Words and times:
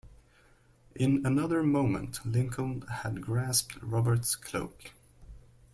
In 0.95 1.23
another 1.27 1.61
moment 1.61 2.25
Lincoln 2.25 2.81
had 2.89 3.21
grasped 3.21 3.77
Robert’s 3.83 4.35
cloak. 4.35 4.93